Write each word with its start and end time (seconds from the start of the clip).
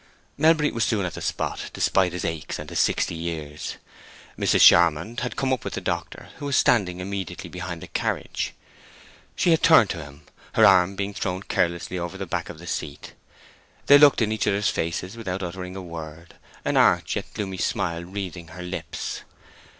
Melbury 0.35 0.71
was 0.71 0.83
soon 0.83 1.05
at 1.05 1.13
the 1.13 1.21
spot, 1.21 1.69
despite 1.73 2.11
his 2.11 2.25
aches 2.25 2.57
and 2.57 2.71
his 2.71 2.79
sixty 2.79 3.13
years. 3.13 3.75
Mrs. 4.35 4.61
Charmond 4.61 5.19
had 5.19 5.35
come 5.35 5.53
up 5.53 5.63
with 5.63 5.75
the 5.75 5.79
doctor, 5.79 6.29
who 6.37 6.47
was 6.47 6.57
standing 6.57 6.99
immediately 6.99 7.51
behind 7.51 7.81
the 7.83 7.87
carriage. 7.87 8.55
She 9.35 9.51
had 9.51 9.61
turned 9.61 9.91
to 9.91 10.03
him, 10.03 10.23
her 10.53 10.65
arm 10.65 10.95
being 10.95 11.13
thrown 11.13 11.43
carelessly 11.43 11.99
over 11.99 12.17
the 12.17 12.25
back 12.25 12.49
of 12.49 12.57
the 12.57 12.65
seat. 12.65 13.13
They 13.85 13.99
looked 13.99 14.23
in 14.23 14.31
each 14.31 14.47
other's 14.47 14.69
faces 14.69 15.15
without 15.15 15.43
uttering 15.43 15.75
a 15.75 15.83
word, 15.83 16.33
an 16.65 16.77
arch 16.77 17.15
yet 17.15 17.31
gloomy 17.35 17.57
smile 17.57 18.03
wreathing 18.03 18.47
her 18.47 18.63
lips. 18.63 19.21